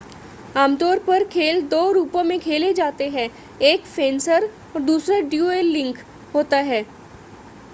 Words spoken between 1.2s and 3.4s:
खेल दो रूपों में खेले जाते हैं